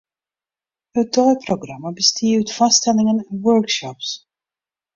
[1.01, 4.09] It deiprogramma bestie út foarstellingen en workshops.